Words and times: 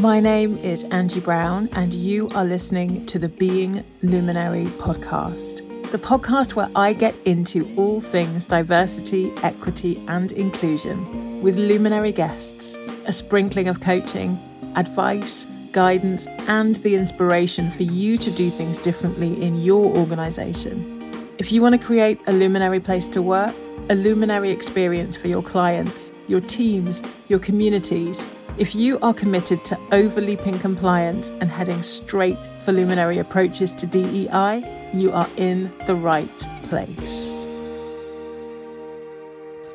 My 0.00 0.18
name 0.18 0.56
is 0.56 0.84
Angie 0.84 1.20
Browne, 1.20 1.68
and 1.72 1.92
you 1.92 2.30
are 2.30 2.42
listening 2.42 3.04
to 3.04 3.18
the 3.18 3.28
Being 3.28 3.84
Luminary 4.00 4.64
podcast, 4.78 5.58
the 5.90 5.98
podcast 5.98 6.54
where 6.54 6.70
I 6.74 6.94
get 6.94 7.18
into 7.26 7.70
all 7.76 8.00
things 8.00 8.46
diversity, 8.46 9.30
equity, 9.42 10.02
and 10.08 10.32
inclusion 10.32 11.42
with 11.42 11.58
luminary 11.58 12.12
guests, 12.12 12.78
a 13.04 13.12
sprinkling 13.12 13.68
of 13.68 13.82
coaching, 13.82 14.40
advice, 14.74 15.46
guidance, 15.72 16.26
and 16.48 16.76
the 16.76 16.94
inspiration 16.94 17.70
for 17.70 17.82
you 17.82 18.16
to 18.16 18.30
do 18.30 18.48
things 18.48 18.78
differently 18.78 19.42
in 19.42 19.60
your 19.60 19.94
organisation. 19.94 21.28
If 21.36 21.52
you 21.52 21.60
want 21.60 21.78
to 21.78 21.86
create 21.86 22.18
a 22.26 22.32
luminary 22.32 22.80
place 22.80 23.06
to 23.08 23.20
work, 23.20 23.54
a 23.90 23.94
luminary 23.94 24.50
experience 24.50 25.14
for 25.14 25.28
your 25.28 25.42
clients, 25.42 26.10
your 26.26 26.40
teams, 26.40 27.02
your 27.28 27.38
communities, 27.38 28.26
if 28.60 28.74
you 28.74 28.98
are 29.00 29.14
committed 29.14 29.64
to 29.64 29.74
overleaping 29.90 30.60
compliance 30.60 31.30
and 31.40 31.50
heading 31.50 31.80
straight 31.80 32.44
for 32.58 32.72
luminary 32.72 33.16
approaches 33.16 33.74
to 33.74 33.86
DEI, 33.86 34.90
you 34.92 35.10
are 35.12 35.28
in 35.38 35.72
the 35.86 35.94
right 35.94 36.46
place. 36.64 37.30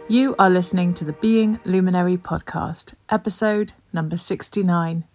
You 0.07 0.35
are 0.37 0.51
listening 0.51 0.93
to 0.93 1.03
the 1.03 1.13
Being 1.13 1.59
Luminary 1.65 2.15
podcast, 2.15 2.93
episode 3.09 3.73
number 3.91 4.17
69. 4.17 5.05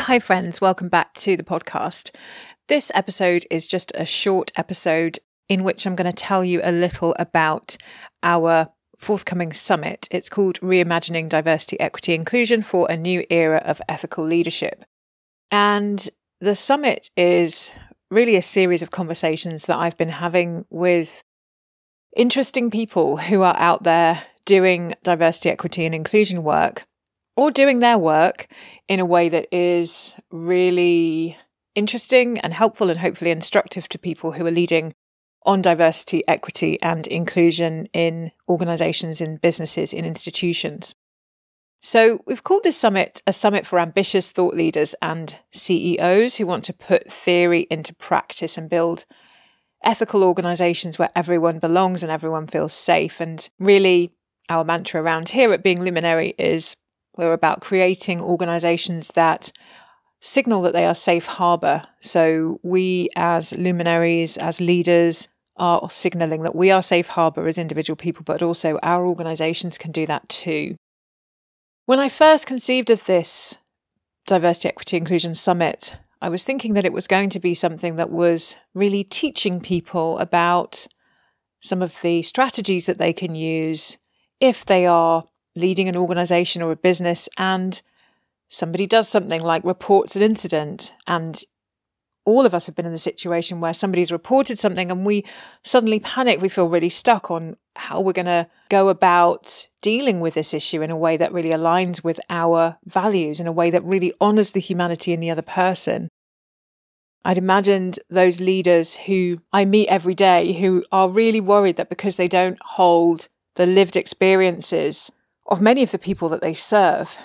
Hi, 0.00 0.18
friends. 0.18 0.60
Welcome 0.60 0.90
back 0.90 1.14
to 1.14 1.34
the 1.34 1.42
podcast. 1.42 2.14
This 2.66 2.92
episode 2.94 3.46
is 3.50 3.66
just 3.66 3.90
a 3.94 4.04
short 4.04 4.52
episode 4.54 5.18
in 5.48 5.64
which 5.64 5.86
I'm 5.86 5.96
going 5.96 6.12
to 6.12 6.12
tell 6.12 6.44
you 6.44 6.60
a 6.62 6.72
little 6.72 7.16
about 7.18 7.78
our 8.22 8.68
forthcoming 8.98 9.52
summit. 9.52 10.08
It's 10.10 10.28
called 10.28 10.60
Reimagining 10.60 11.28
Diversity, 11.28 11.78
Equity, 11.80 12.14
Inclusion 12.14 12.62
for 12.62 12.90
a 12.90 12.96
New 12.96 13.24
Era 13.30 13.62
of 13.64 13.80
Ethical 13.88 14.24
Leadership. 14.24 14.84
And 15.50 16.08
the 16.40 16.54
summit 16.54 17.10
is 17.16 17.72
really 18.10 18.36
a 18.36 18.42
series 18.42 18.82
of 18.82 18.90
conversations 18.90 19.66
that 19.66 19.78
I've 19.78 19.96
been 19.96 20.08
having 20.08 20.64
with 20.70 21.22
interesting 22.16 22.70
people 22.70 23.16
who 23.16 23.42
are 23.42 23.56
out 23.56 23.84
there 23.84 24.22
doing 24.44 24.94
diversity, 25.02 25.50
equity, 25.50 25.84
and 25.84 25.94
inclusion 25.94 26.42
work 26.42 26.84
or 27.36 27.50
doing 27.50 27.78
their 27.78 27.98
work 27.98 28.48
in 28.88 28.98
a 28.98 29.06
way 29.06 29.28
that 29.28 29.46
is 29.52 30.16
really 30.30 31.36
interesting 31.74 32.38
and 32.40 32.52
helpful 32.52 32.90
and 32.90 32.98
hopefully 32.98 33.30
instructive 33.30 33.88
to 33.88 33.98
people 33.98 34.32
who 34.32 34.44
are 34.44 34.50
leading 34.50 34.92
on 35.48 35.62
diversity, 35.62 36.22
equity, 36.28 36.80
and 36.82 37.06
inclusion 37.06 37.88
in 37.94 38.30
organizations, 38.50 39.18
in 39.18 39.38
businesses, 39.38 39.94
in 39.94 40.04
institutions. 40.04 40.94
So, 41.80 42.20
we've 42.26 42.44
called 42.44 42.64
this 42.64 42.76
summit 42.76 43.22
a 43.26 43.32
summit 43.32 43.66
for 43.66 43.78
ambitious 43.78 44.30
thought 44.30 44.54
leaders 44.54 44.94
and 45.00 45.38
CEOs 45.52 46.36
who 46.36 46.46
want 46.46 46.64
to 46.64 46.74
put 46.74 47.10
theory 47.10 47.66
into 47.70 47.94
practice 47.94 48.58
and 48.58 48.68
build 48.68 49.06
ethical 49.82 50.22
organizations 50.22 50.98
where 50.98 51.10
everyone 51.16 51.60
belongs 51.60 52.02
and 52.02 52.12
everyone 52.12 52.46
feels 52.46 52.74
safe. 52.74 53.18
And 53.18 53.48
really, 53.58 54.12
our 54.50 54.64
mantra 54.64 55.00
around 55.00 55.30
here 55.30 55.52
at 55.54 55.62
Being 55.62 55.82
Luminary 55.82 56.34
is 56.36 56.76
we're 57.16 57.32
about 57.32 57.62
creating 57.62 58.20
organizations 58.20 59.12
that 59.14 59.50
signal 60.20 60.60
that 60.62 60.74
they 60.74 60.84
are 60.84 60.94
safe 60.94 61.24
harbor. 61.24 61.84
So 62.00 62.60
we 62.62 63.08
as 63.16 63.52
luminaries, 63.52 64.36
as 64.36 64.60
leaders, 64.60 65.28
are 65.58 65.90
signaling 65.90 66.42
that 66.42 66.54
we 66.54 66.70
are 66.70 66.82
safe 66.82 67.08
harbor 67.08 67.46
as 67.46 67.58
individual 67.58 67.96
people, 67.96 68.22
but 68.24 68.42
also 68.42 68.78
our 68.82 69.06
organizations 69.06 69.78
can 69.78 69.92
do 69.92 70.06
that 70.06 70.28
too. 70.28 70.76
When 71.86 72.00
I 72.00 72.08
first 72.08 72.46
conceived 72.46 72.90
of 72.90 73.06
this 73.06 73.58
Diversity, 74.26 74.68
Equity, 74.68 74.96
Inclusion 74.96 75.34
Summit, 75.34 75.96
I 76.20 76.28
was 76.28 76.44
thinking 76.44 76.74
that 76.74 76.84
it 76.84 76.92
was 76.92 77.06
going 77.06 77.30
to 77.30 77.40
be 77.40 77.54
something 77.54 77.96
that 77.96 78.10
was 78.10 78.56
really 78.74 79.04
teaching 79.04 79.60
people 79.60 80.18
about 80.18 80.86
some 81.60 81.82
of 81.82 82.00
the 82.02 82.22
strategies 82.22 82.86
that 82.86 82.98
they 82.98 83.12
can 83.12 83.34
use 83.34 83.98
if 84.40 84.64
they 84.66 84.86
are 84.86 85.24
leading 85.56 85.88
an 85.88 85.96
organization 85.96 86.62
or 86.62 86.72
a 86.72 86.76
business 86.76 87.28
and 87.36 87.82
somebody 88.48 88.86
does 88.86 89.08
something 89.08 89.42
like 89.42 89.64
reports 89.64 90.16
an 90.16 90.22
incident 90.22 90.92
and 91.06 91.42
all 92.24 92.44
of 92.44 92.52
us 92.54 92.66
have 92.66 92.74
been 92.74 92.86
in 92.86 92.92
the 92.92 92.98
situation 92.98 93.60
where 93.60 93.72
somebody's 93.72 94.12
reported 94.12 94.58
something 94.58 94.90
and 94.90 95.06
we 95.06 95.24
suddenly 95.64 95.98
panic 96.00 96.40
we 96.40 96.48
feel 96.48 96.68
really 96.68 96.90
stuck 96.90 97.30
on 97.30 97.56
how 97.76 98.00
we're 98.00 98.12
going 98.12 98.26
to 98.26 98.48
go 98.68 98.88
about 98.88 99.68
dealing 99.80 100.20
with 100.20 100.34
this 100.34 100.52
issue 100.52 100.82
in 100.82 100.90
a 100.90 100.96
way 100.96 101.16
that 101.16 101.32
really 101.32 101.50
aligns 101.50 102.02
with 102.02 102.20
our 102.28 102.76
values 102.84 103.40
in 103.40 103.46
a 103.46 103.52
way 103.52 103.70
that 103.70 103.84
really 103.84 104.12
honors 104.20 104.52
the 104.52 104.60
humanity 104.60 105.12
in 105.12 105.20
the 105.20 105.30
other 105.30 105.42
person. 105.42 106.08
I'd 107.24 107.38
imagined 107.38 107.98
those 108.08 108.40
leaders 108.40 108.96
who 108.96 109.38
I 109.52 109.64
meet 109.64 109.88
every 109.88 110.14
day 110.14 110.52
who 110.52 110.84
are 110.92 111.08
really 111.08 111.40
worried 111.40 111.76
that 111.76 111.88
because 111.88 112.16
they 112.16 112.28
don't 112.28 112.58
hold 112.62 113.28
the 113.54 113.66
lived 113.66 113.96
experiences 113.96 115.10
of 115.46 115.60
many 115.60 115.82
of 115.82 115.90
the 115.90 115.98
people 115.98 116.28
that 116.30 116.40
they 116.40 116.54
serve, 116.54 117.16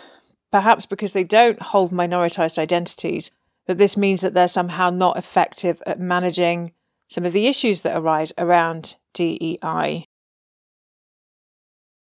perhaps 0.51 0.85
because 0.85 1.13
they 1.13 1.23
don't 1.23 1.61
hold 1.61 1.91
minoritized 1.91 2.57
identities, 2.57 3.31
that 3.67 3.77
this 3.77 3.95
means 3.95 4.21
that 4.21 4.33
they're 4.33 4.47
somehow 4.47 4.89
not 4.89 5.17
effective 5.17 5.81
at 5.85 5.99
managing 5.99 6.73
some 7.09 7.25
of 7.25 7.33
the 7.33 7.47
issues 7.47 7.81
that 7.81 7.97
arise 7.97 8.33
around 8.37 8.95
DEI. 9.13 10.05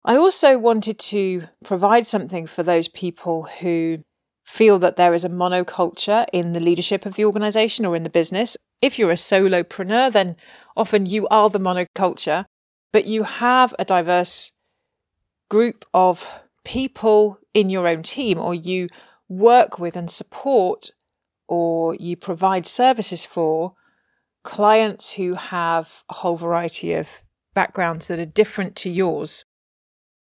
I 0.04 0.16
also 0.16 0.58
wanted 0.58 0.98
to 1.00 1.44
provide 1.64 2.08
something 2.08 2.48
for 2.48 2.64
those 2.64 2.88
people 2.88 3.44
who 3.60 4.04
feel 4.44 4.80
that 4.80 4.96
there 4.96 5.14
is 5.14 5.24
a 5.24 5.30
monoculture 5.30 6.26
in 6.34 6.54
the 6.54 6.60
leadership 6.60 7.06
of 7.06 7.16
the 7.16 7.26
organization 7.26 7.86
or 7.86 7.96
in 7.96 8.04
the 8.04 8.10
business. 8.10 8.58
If 8.82 8.98
you're 8.98 9.12
a 9.12 9.16
solopreneur, 9.16 10.12
then 10.12 10.36
often 10.76 11.06
you 11.06 11.28
are 11.28 11.50
the 11.50 11.60
monoculture, 11.60 12.46
but 12.92 13.06
you 13.06 13.24
have 13.24 13.76
a 13.78 13.86
diverse 13.86 14.52
group 15.50 15.86
of 15.94 16.28
people 16.64 17.38
in 17.54 17.70
your 17.70 17.88
own 17.88 18.02
team, 18.02 18.40
or 18.40 18.54
you 18.56 18.88
work 19.30 19.78
with 19.78 19.96
and 19.96 20.10
support, 20.10 20.90
or 21.52 21.96
you 21.96 22.16
provide 22.16 22.66
services 22.66 23.26
for 23.26 23.74
clients 24.42 25.16
who 25.16 25.34
have 25.34 26.02
a 26.08 26.14
whole 26.14 26.38
variety 26.38 26.94
of 26.94 27.24
backgrounds 27.54 28.08
that 28.08 28.20
are 28.20 28.26
different 28.26 28.74
to 28.78 28.90
yours. 28.90 29.44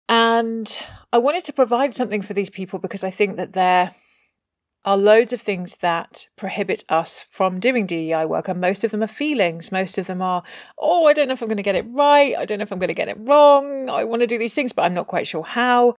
And 0.09 0.78
I 1.14 1.20
wanted 1.20 1.46
to 1.46 1.53
provide 1.53 1.96
something 1.96 2.22
for 2.22 2.34
these 2.34 2.50
people 2.50 2.80
because 2.80 3.06
I 3.06 3.12
think 3.12 3.38
that 3.38 3.53
there 3.53 3.92
are 4.84 4.98
loads 4.98 5.31
of 5.31 5.40
things 5.40 5.78
that 5.78 6.28
prohibit 6.36 6.84
us 6.90 7.26
from 7.30 7.62
doing 7.62 7.86
DEI 7.86 8.26
work, 8.26 8.50
and 8.50 8.59
most 8.59 8.84
of 8.84 8.92
them 8.92 9.02
are 9.02 9.08
feelings. 9.08 9.72
Most 9.72 9.97
of 9.97 10.08
them 10.08 10.22
are, 10.22 10.44
oh, 10.78 11.06
I 11.06 11.14
don't 11.14 11.30
know 11.30 11.34
if 11.34 11.42
I'm 11.42 11.47
going 11.47 11.56
to 11.56 11.64
get 11.64 11.76
it 11.76 11.86
right. 11.88 12.36
I 12.38 12.44
don't 12.44 12.58
know 12.58 12.64
if 12.64 12.74
I'm 12.74 12.80
going 12.80 12.90
to 12.90 12.94
get 12.94 13.08
it 13.08 13.18
wrong. 13.22 13.90
I 13.90 14.03
want 14.03 14.22
to 14.22 14.28
do 14.28 14.38
these 14.38 14.53
things, 14.53 14.74
but 14.74 14.82
I'm 14.82 14.94
not 14.94 15.08
quite 15.08 15.28
sure 15.28 15.44
how. 15.44 15.96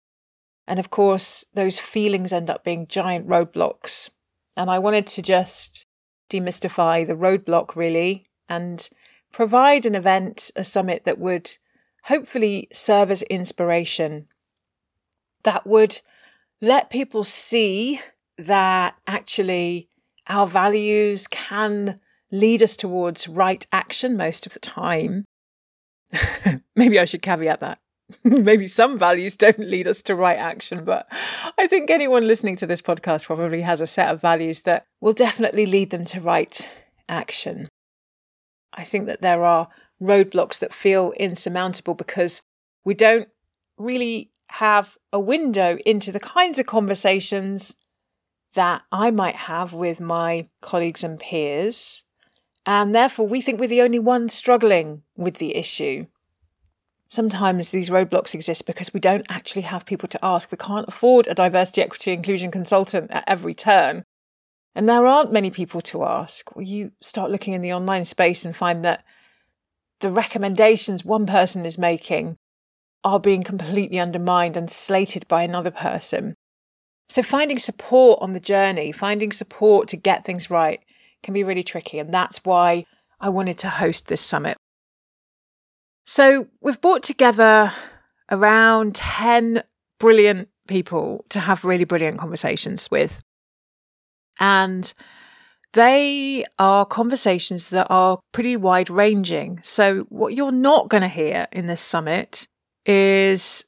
And 0.68 0.78
of 0.78 0.90
course, 0.90 1.46
those 1.54 1.80
feelings 1.80 2.34
end 2.34 2.50
up 2.50 2.66
being 2.66 2.86
giant 2.86 3.30
roadblocks. 3.30 4.10
And 4.58 4.70
I 4.70 4.80
wanted 4.80 5.08
to 5.08 5.22
just 5.22 5.86
demystify 6.30 7.06
the 7.06 7.14
roadblock 7.14 7.76
really 7.76 8.28
and 8.48 8.88
provide 9.32 9.86
an 9.86 9.96
event, 9.96 10.52
a 10.56 10.64
summit 10.64 11.04
that 11.04 11.20
would 11.20 11.58
hopefully 12.06 12.68
serve 12.72 13.12
as 13.12 13.22
inspiration, 13.24 14.28
that 15.44 15.66
would 15.66 16.02
let 16.62 16.90
people 16.90 17.24
see 17.24 18.00
that 18.38 18.96
actually 19.08 19.90
our 20.28 20.48
values 20.48 21.28
can 21.28 22.00
lead 22.32 22.64
us 22.64 22.76
towards 22.76 23.28
right 23.28 23.66
action 23.72 24.18
most 24.18 24.46
of 24.46 24.54
the 24.54 24.60
time. 24.60 25.26
Maybe 26.76 27.00
I 27.00 27.06
should 27.06 27.22
caveat 27.22 27.60
that. 27.60 27.80
Maybe 28.24 28.68
some 28.68 28.98
values 28.98 29.36
don't 29.36 29.60
lead 29.60 29.88
us 29.88 30.02
to 30.04 30.16
right 30.16 30.38
action, 30.38 30.84
but 30.84 31.08
I 31.58 31.68
think 31.68 31.90
anyone 31.90 32.28
listening 32.28 32.56
to 32.58 32.68
this 32.68 32.82
podcast 32.82 33.26
probably 33.26 33.62
has 33.62 33.82
a 33.82 33.88
set 33.88 34.14
of 34.14 34.22
values 34.22 34.62
that 34.62 34.86
will 35.02 35.14
definitely 35.14 35.66
lead 35.66 35.90
them 35.90 36.06
to 36.06 36.22
right 36.22 36.68
action. 37.10 37.68
I 38.74 38.84
think 38.84 39.08
that 39.08 39.22
there 39.22 39.44
are 39.44 39.70
roadblocks 40.02 40.60
that 40.60 40.74
feel 40.74 41.14
insurmountable 41.18 41.96
because 41.96 42.42
we 42.84 42.94
don't 42.94 43.30
really 43.78 44.32
have 44.50 44.98
a 45.12 45.20
window 45.20 45.78
into 45.86 46.12
the 46.12 46.20
kinds 46.20 46.60
of 46.60 46.66
conversations 46.66 47.76
that 48.54 48.84
I 48.92 49.12
might 49.12 49.36
have 49.36 49.74
with 49.74 50.00
my 50.00 50.50
colleagues 50.62 51.04
and 51.04 51.20
peers. 51.20 52.04
And 52.66 52.96
therefore, 52.96 53.28
we 53.28 53.42
think 53.42 53.60
we're 53.60 53.68
the 53.68 53.82
only 53.82 54.00
ones 54.00 54.34
struggling 54.34 55.04
with 55.16 55.36
the 55.36 55.56
issue. 55.56 56.08
Sometimes 57.08 57.72
these 57.72 57.90
roadblocks 57.90 58.34
exist 58.34 58.66
because 58.66 58.94
we 58.94 59.00
don't 59.00 59.26
actually 59.30 59.62
have 59.62 59.86
people 59.86 60.10
to 60.10 60.20
ask. 60.24 60.52
We 60.52 60.58
can't 60.58 60.88
afford 60.88 61.28
a 61.28 61.36
diversity, 61.36 61.82
equity, 61.82 62.14
inclusion 62.14 62.52
consultant 62.52 63.12
at 63.12 63.24
every 63.28 63.54
turn. 63.54 64.04
And 64.74 64.90
there 64.90 65.06
aren't 65.06 65.32
many 65.32 65.52
people 65.52 65.82
to 65.82 66.04
ask. 66.04 66.54
Well, 66.56 66.66
you 66.66 66.92
start 67.02 67.32
looking 67.32 67.54
in 67.54 67.62
the 67.62 67.74
online 67.74 68.06
space 68.06 68.44
and 68.44 68.56
find 68.56 68.84
that 68.84 69.06
the 70.02 70.12
recommendations 70.12 71.06
one 71.06 71.26
person 71.26 71.66
is 71.66 71.78
making 71.78 72.38
are 73.04 73.20
being 73.20 73.44
completely 73.44 74.00
undermined 74.00 74.58
and 74.58 74.70
slated 74.70 75.28
by 75.28 75.44
another 75.44 75.72
person. 75.72 76.36
So, 77.08 77.22
finding 77.22 77.60
support 77.60 78.20
on 78.22 78.34
the 78.34 78.40
journey, 78.40 78.92
finding 78.92 79.32
support 79.32 79.88
to 79.90 79.98
get 79.98 80.26
things 80.26 80.50
right 80.50 80.82
can 81.24 81.34
be 81.34 81.44
really 81.44 81.64
tricky. 81.64 82.00
And 82.00 82.14
that's 82.14 82.40
why 82.44 82.86
I 83.22 83.30
wanted 83.30 83.60
to 83.60 83.70
host 83.70 84.08
this 84.08 84.22
summit. 84.22 84.58
So, 86.06 86.48
we've 86.62 86.80
brought 86.80 87.02
together 87.02 87.74
around 88.30 88.96
10 88.96 89.64
brilliant 90.00 90.50
people 90.68 91.26
to 91.30 91.40
have 91.40 91.66
really 91.66 91.84
brilliant 91.84 92.20
conversations 92.20 92.90
with. 92.92 93.22
And 94.40 94.94
they 95.74 96.46
are 96.60 96.86
conversations 96.86 97.70
that 97.70 97.88
are 97.90 98.20
pretty 98.32 98.56
wide 98.56 98.90
ranging. 98.90 99.60
So, 99.64 100.02
what 100.10 100.36
you're 100.36 100.52
not 100.52 100.90
going 100.90 101.02
to 101.02 101.08
hear 101.08 101.48
in 101.52 101.66
this 101.66 101.82
summit 101.82 102.48
is 102.86 103.66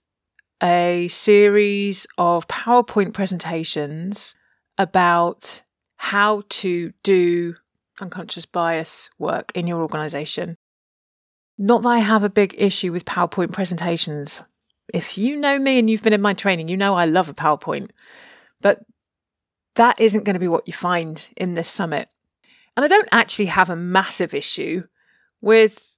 a 0.61 1.07
series 1.09 2.05
of 2.17 2.47
PowerPoint 2.47 3.13
presentations 3.13 4.35
about 4.77 5.63
how 5.97 6.43
to 6.49 6.93
do 7.03 7.55
unconscious 7.99 8.45
bias 8.45 9.09
work 9.17 9.51
in 9.55 9.65
your 9.65 9.81
organization. 9.81 10.55
Not 11.57 11.81
that 11.81 11.89
I 11.89 11.99
have 11.99 12.23
a 12.23 12.29
big 12.29 12.55
issue 12.57 12.91
with 12.91 13.05
PowerPoint 13.05 13.51
presentations. 13.51 14.43
If 14.93 15.17
you 15.17 15.35
know 15.37 15.59
me 15.59 15.79
and 15.79 15.89
you've 15.89 16.03
been 16.03 16.13
in 16.13 16.21
my 16.21 16.33
training, 16.33 16.67
you 16.67 16.77
know 16.77 16.95
I 16.95 17.05
love 17.05 17.29
a 17.29 17.33
PowerPoint. 17.33 17.89
But 18.61 18.85
that 19.75 19.99
isn't 19.99 20.23
going 20.23 20.35
to 20.35 20.39
be 20.39 20.47
what 20.47 20.67
you 20.67 20.73
find 20.73 21.25
in 21.35 21.55
this 21.55 21.67
summit. 21.67 22.09
And 22.75 22.83
I 22.83 22.87
don't 22.87 23.09
actually 23.11 23.47
have 23.47 23.69
a 23.69 23.75
massive 23.75 24.33
issue 24.33 24.83
with 25.41 25.97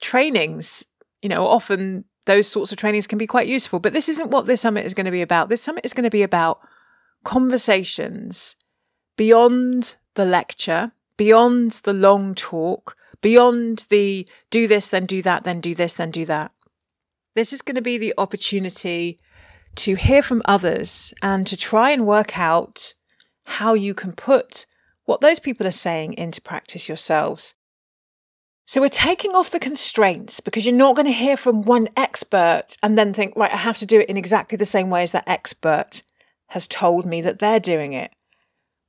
trainings. 0.00 0.84
You 1.22 1.28
know, 1.28 1.46
often 1.46 2.04
those 2.26 2.48
sorts 2.48 2.72
of 2.72 2.78
trainings 2.78 3.06
can 3.06 3.18
be 3.18 3.26
quite 3.26 3.46
useful, 3.46 3.78
but 3.78 3.92
this 3.92 4.08
isn't 4.08 4.30
what 4.30 4.46
this 4.46 4.60
summit 4.60 4.84
is 4.84 4.94
going 4.94 5.06
to 5.06 5.12
be 5.12 5.22
about. 5.22 5.48
This 5.48 5.62
summit 5.62 5.84
is 5.84 5.92
going 5.92 6.04
to 6.04 6.10
be 6.10 6.24
about 6.24 6.58
conversations 7.24 8.56
beyond 9.16 9.96
the 10.14 10.24
lecture, 10.24 10.92
beyond 11.16 11.72
the 11.84 11.92
long 11.92 12.34
talk, 12.34 12.96
beyond 13.20 13.86
the 13.90 14.28
do 14.50 14.66
this, 14.66 14.88
then 14.88 15.06
do 15.06 15.22
that, 15.22 15.44
then 15.44 15.60
do 15.60 15.74
this, 15.74 15.94
then 15.94 16.10
do 16.10 16.24
that. 16.26 16.52
This 17.34 17.52
is 17.52 17.62
going 17.62 17.76
to 17.76 17.82
be 17.82 17.98
the 17.98 18.14
opportunity 18.16 19.18
to 19.76 19.94
hear 19.94 20.22
from 20.22 20.42
others 20.46 21.12
and 21.22 21.46
to 21.46 21.56
try 21.56 21.90
and 21.90 22.06
work 22.06 22.38
out 22.38 22.94
how 23.44 23.74
you 23.74 23.94
can 23.94 24.12
put 24.12 24.66
what 25.04 25.20
those 25.20 25.38
people 25.38 25.66
are 25.66 25.72
saying 25.72 26.14
into 26.14 26.40
practice 26.40 26.88
yourselves. 26.88 27.54
So 28.66 28.80
we're 28.80 28.88
taking 28.88 29.36
off 29.36 29.50
the 29.50 29.60
constraints 29.60 30.40
because 30.40 30.66
you're 30.66 30.74
not 30.74 30.96
going 30.96 31.06
to 31.06 31.12
hear 31.12 31.36
from 31.36 31.62
one 31.62 31.88
expert 31.96 32.76
and 32.82 32.98
then 32.98 33.12
think, 33.12 33.34
right, 33.36 33.52
I 33.52 33.58
have 33.58 33.78
to 33.78 33.86
do 33.86 34.00
it 34.00 34.08
in 34.08 34.16
exactly 34.16 34.56
the 34.56 34.66
same 34.66 34.90
way 34.90 35.04
as 35.04 35.12
that 35.12 35.28
expert 35.28 36.02
has 36.48 36.66
told 36.66 37.06
me 37.06 37.20
that 37.22 37.38
they're 37.38 37.60
doing 37.60 37.92
it. 37.92 38.10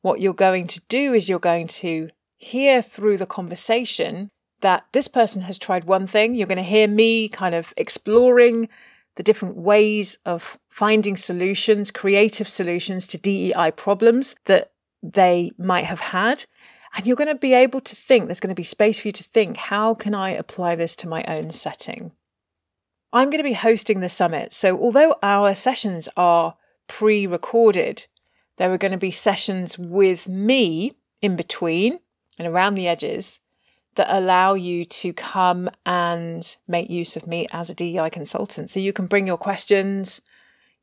What 0.01 0.19
you're 0.19 0.33
going 0.33 0.65
to 0.67 0.81
do 0.89 1.13
is 1.13 1.29
you're 1.29 1.37
going 1.37 1.67
to 1.67 2.09
hear 2.37 2.81
through 2.81 3.17
the 3.17 3.25
conversation 3.25 4.29
that 4.61 4.85
this 4.91 5.07
person 5.07 5.43
has 5.43 5.57
tried 5.57 5.83
one 5.83 6.07
thing. 6.07 6.33
You're 6.33 6.47
going 6.47 6.57
to 6.57 6.63
hear 6.63 6.87
me 6.87 7.29
kind 7.29 7.53
of 7.53 7.73
exploring 7.77 8.69
the 9.15 9.23
different 9.23 9.55
ways 9.55 10.17
of 10.25 10.57
finding 10.69 11.17
solutions, 11.17 11.91
creative 11.91 12.47
solutions 12.47 13.07
to 13.07 13.17
DEI 13.17 13.71
problems 13.75 14.35
that 14.45 14.71
they 15.03 15.51
might 15.57 15.85
have 15.85 15.99
had. 15.99 16.45
And 16.95 17.05
you're 17.05 17.15
going 17.15 17.27
to 17.27 17.35
be 17.35 17.53
able 17.53 17.81
to 17.81 17.95
think, 17.95 18.25
there's 18.25 18.39
going 18.39 18.49
to 18.49 18.55
be 18.55 18.63
space 18.63 18.99
for 18.99 19.07
you 19.07 19.11
to 19.11 19.23
think, 19.23 19.57
how 19.57 19.93
can 19.93 20.15
I 20.15 20.29
apply 20.29 20.75
this 20.75 20.95
to 20.97 21.07
my 21.07 21.23
own 21.27 21.51
setting? 21.51 22.11
I'm 23.11 23.29
going 23.29 23.39
to 23.39 23.43
be 23.43 23.53
hosting 23.53 23.99
the 23.99 24.09
summit. 24.09 24.53
So, 24.53 24.79
although 24.79 25.15
our 25.23 25.55
sessions 25.55 26.09
are 26.17 26.55
pre 26.87 27.25
recorded, 27.25 28.07
there 28.57 28.71
are 28.71 28.77
going 28.77 28.91
to 28.91 28.97
be 28.97 29.11
sessions 29.11 29.77
with 29.77 30.27
me 30.27 30.93
in 31.21 31.35
between 31.35 31.99
and 32.37 32.47
around 32.47 32.75
the 32.75 32.87
edges 32.87 33.39
that 33.95 34.07
allow 34.09 34.53
you 34.53 34.85
to 34.85 35.11
come 35.11 35.69
and 35.85 36.57
make 36.67 36.89
use 36.89 37.15
of 37.15 37.27
me 37.27 37.47
as 37.51 37.69
a 37.69 37.73
DEI 37.73 38.09
consultant. 38.09 38.69
So 38.69 38.79
you 38.79 38.93
can 38.93 39.07
bring 39.07 39.25
your 39.25 39.37
questions, 39.37 40.21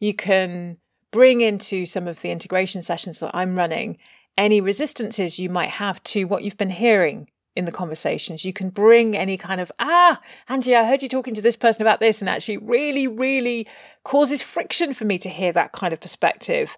you 0.01 0.15
can 0.15 0.79
bring 1.11 1.41
into 1.41 1.87
some 1.87 2.09
of 2.09 2.23
the 2.23 2.31
integration 2.31 2.83
sessions 2.83 3.21
that 3.21 3.31
I'm 3.33 3.57
running 3.57 3.99
any 4.37 4.61
resistances 4.61 5.39
you 5.39 5.49
might 5.49 5.71
have 5.71 6.03
to 6.03 6.25
what 6.25 6.43
you've 6.43 6.57
been 6.57 6.71
hearing 6.71 7.29
in 7.55 7.67
the 7.67 7.73
conversations. 7.73 8.45
You 8.45 8.53
can 8.53 8.71
bring 8.71 9.17
any 9.17 9.37
kind 9.37 9.61
of, 9.61 9.71
ah, 9.79 10.21
Angie, 10.49 10.75
I 10.75 10.85
heard 10.85 11.03
you 11.03 11.09
talking 11.09 11.35
to 11.35 11.43
this 11.43 11.57
person 11.57 11.83
about 11.83 12.01
this, 12.01 12.21
and 12.21 12.29
actually 12.29 12.57
really, 12.57 13.07
really 13.07 13.67
causes 14.03 14.43
friction 14.43 14.93
for 14.93 15.05
me 15.05 15.19
to 15.19 15.29
hear 15.29 15.53
that 15.53 15.73
kind 15.73 15.93
of 15.93 16.01
perspective. 16.01 16.77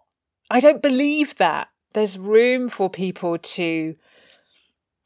I 0.51 0.61
don't 0.61 0.83
believe 0.83 1.37
that. 1.37 1.69
There's 1.95 2.19
room 2.19 2.69
for 2.69 2.91
people 2.91 3.39
to 3.39 3.97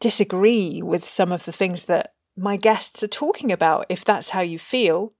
disagree 0.00 0.81
with 0.82 1.06
some 1.06 1.31
of 1.31 1.44
the 1.44 1.52
things 1.52 1.85
that 1.85 2.14
my 2.37 2.56
guests 2.56 3.02
are 3.02 3.08
talking 3.08 3.52
about, 3.52 3.87
if 3.88 4.05
that's 4.05 4.31
how 4.31 4.41
you 4.41 4.58
feel. 4.58 5.12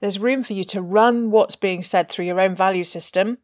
There's 0.00 0.18
room 0.18 0.42
for 0.42 0.52
you 0.52 0.64
to 0.64 0.82
run 0.82 1.30
what's 1.30 1.56
being 1.56 1.82
said 1.82 2.08
through 2.08 2.26
your 2.26 2.40
own 2.40 2.54
value 2.54 2.84
system 2.84 3.38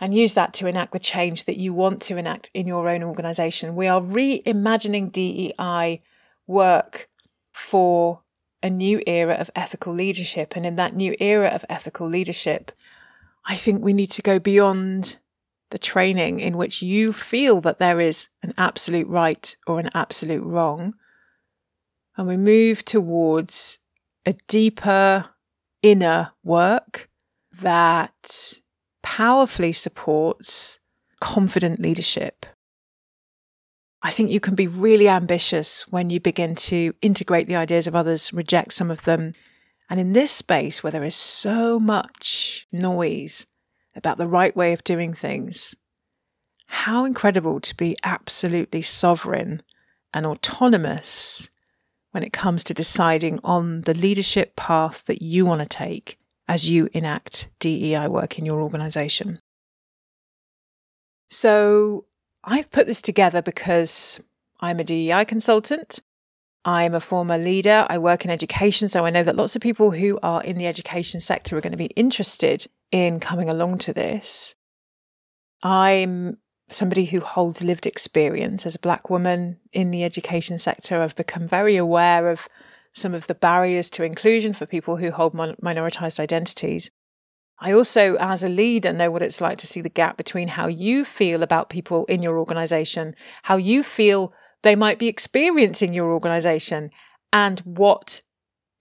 and 0.00 0.14
use 0.14 0.34
that 0.34 0.52
to 0.54 0.66
enact 0.66 0.92
the 0.92 0.98
change 0.98 1.44
that 1.44 1.58
you 1.58 1.72
want 1.72 2.00
to 2.02 2.16
enact 2.16 2.50
in 2.54 2.66
your 2.66 2.88
own 2.88 3.02
organization. 3.02 3.76
We 3.76 3.88
are 3.88 4.00
reimagining 4.00 5.12
DEI 5.12 6.02
work 6.46 7.08
for 7.52 8.22
a 8.62 8.70
new 8.70 9.02
era 9.06 9.34
of 9.34 9.50
ethical 9.56 9.92
leadership. 9.92 10.54
And 10.56 10.64
in 10.64 10.76
that 10.76 10.94
new 10.94 11.14
era 11.20 11.48
of 11.48 11.64
ethical 11.68 12.06
leadership, 12.06 12.72
I 13.44 13.56
think 13.56 13.82
we 13.82 13.92
need 13.92 14.10
to 14.12 14.22
go 14.22 14.38
beyond 14.38 15.18
the 15.72 15.78
training 15.78 16.38
in 16.38 16.56
which 16.56 16.82
you 16.82 17.12
feel 17.12 17.60
that 17.62 17.78
there 17.78 17.98
is 17.98 18.28
an 18.42 18.52
absolute 18.56 19.08
right 19.08 19.56
or 19.66 19.80
an 19.80 19.88
absolute 19.94 20.44
wrong. 20.44 20.94
And 22.16 22.28
we 22.28 22.36
move 22.36 22.84
towards 22.84 23.80
a 24.26 24.34
deeper 24.46 25.30
inner 25.82 26.32
work 26.44 27.08
that 27.60 28.60
powerfully 29.02 29.72
supports 29.72 30.78
confident 31.20 31.80
leadership. 31.80 32.44
I 34.02 34.10
think 34.10 34.30
you 34.30 34.40
can 34.40 34.54
be 34.54 34.66
really 34.66 35.08
ambitious 35.08 35.86
when 35.88 36.10
you 36.10 36.20
begin 36.20 36.54
to 36.56 36.92
integrate 37.00 37.48
the 37.48 37.56
ideas 37.56 37.86
of 37.86 37.94
others, 37.94 38.32
reject 38.32 38.74
some 38.74 38.90
of 38.90 39.04
them. 39.04 39.32
And 39.88 39.98
in 39.98 40.12
this 40.12 40.32
space 40.32 40.82
where 40.82 40.90
there 40.90 41.04
is 41.04 41.14
so 41.14 41.80
much 41.80 42.66
noise, 42.72 43.46
about 43.94 44.18
the 44.18 44.26
right 44.26 44.54
way 44.56 44.72
of 44.72 44.84
doing 44.84 45.14
things. 45.14 45.74
How 46.66 47.04
incredible 47.04 47.60
to 47.60 47.76
be 47.76 47.96
absolutely 48.02 48.82
sovereign 48.82 49.62
and 50.14 50.24
autonomous 50.24 51.50
when 52.12 52.22
it 52.22 52.32
comes 52.32 52.64
to 52.64 52.74
deciding 52.74 53.40
on 53.42 53.82
the 53.82 53.94
leadership 53.94 54.56
path 54.56 55.04
that 55.04 55.22
you 55.22 55.46
want 55.46 55.60
to 55.60 55.68
take 55.68 56.18
as 56.48 56.68
you 56.68 56.88
enact 56.92 57.48
DEI 57.60 58.08
work 58.08 58.38
in 58.38 58.44
your 58.44 58.60
organization. 58.60 59.40
So, 61.30 62.04
I've 62.44 62.70
put 62.70 62.86
this 62.86 63.00
together 63.00 63.40
because 63.40 64.20
I'm 64.60 64.80
a 64.80 64.84
DEI 64.84 65.24
consultant. 65.24 66.00
I'm 66.64 66.94
a 66.94 67.00
former 67.00 67.38
leader. 67.38 67.86
I 67.88 67.98
work 67.98 68.24
in 68.24 68.30
education. 68.30 68.88
So 68.88 69.04
I 69.04 69.10
know 69.10 69.22
that 69.22 69.36
lots 69.36 69.56
of 69.56 69.62
people 69.62 69.90
who 69.90 70.18
are 70.22 70.42
in 70.42 70.56
the 70.56 70.66
education 70.66 71.20
sector 71.20 71.56
are 71.56 71.60
going 71.60 71.72
to 71.72 71.76
be 71.76 71.86
interested 71.86 72.66
in 72.92 73.18
coming 73.18 73.48
along 73.48 73.78
to 73.78 73.92
this. 73.92 74.54
I'm 75.62 76.38
somebody 76.68 77.06
who 77.06 77.20
holds 77.20 77.62
lived 77.62 77.86
experience 77.86 78.64
as 78.64 78.76
a 78.76 78.80
black 78.80 79.10
woman 79.10 79.58
in 79.72 79.90
the 79.90 80.04
education 80.04 80.58
sector. 80.58 81.00
I've 81.00 81.16
become 81.16 81.48
very 81.48 81.76
aware 81.76 82.30
of 82.30 82.48
some 82.92 83.14
of 83.14 83.26
the 83.26 83.34
barriers 83.34 83.90
to 83.90 84.04
inclusion 84.04 84.52
for 84.52 84.66
people 84.66 84.96
who 84.96 85.10
hold 85.10 85.34
mon- 85.34 85.56
minoritized 85.62 86.20
identities. 86.20 86.90
I 87.58 87.72
also, 87.72 88.16
as 88.16 88.42
a 88.42 88.48
leader, 88.48 88.92
know 88.92 89.10
what 89.10 89.22
it's 89.22 89.40
like 89.40 89.58
to 89.58 89.66
see 89.66 89.80
the 89.80 89.88
gap 89.88 90.16
between 90.16 90.48
how 90.48 90.66
you 90.66 91.04
feel 91.04 91.42
about 91.42 91.70
people 91.70 92.04
in 92.06 92.22
your 92.22 92.38
organization, 92.38 93.14
how 93.44 93.56
you 93.56 93.82
feel 93.82 94.32
they 94.62 94.74
might 94.74 94.98
be 94.98 95.08
experiencing 95.08 95.94
your 95.94 96.12
organization, 96.12 96.90
and 97.32 97.60
what 97.60 98.22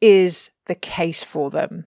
is 0.02 0.50
the 0.66 0.76
case 0.76 1.24
for 1.24 1.50
them. 1.50 1.86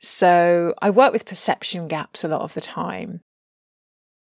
So 0.00 0.74
I 0.80 0.90
work 0.90 1.12
with 1.12 1.26
perception 1.26 1.86
gaps 1.86 2.24
a 2.24 2.28
lot 2.28 2.40
of 2.40 2.54
the 2.54 2.60
time. 2.60 3.20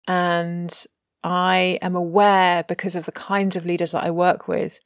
And 0.08 0.74
I 1.22 1.78
am 1.82 1.94
aware, 1.96 2.64
because 2.64 2.96
of 2.96 3.04
the 3.04 3.12
kinds 3.12 3.56
of 3.56 3.66
leaders 3.66 3.92
that 3.92 4.04
I 4.04 4.10
work 4.10 4.48
with, 4.48 4.78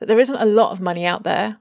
that 0.00 0.06
there 0.06 0.18
isn't 0.18 0.40
a 0.40 0.46
lot 0.46 0.70
of 0.70 0.80
money 0.80 1.04
out 1.04 1.24
there. 1.24 1.58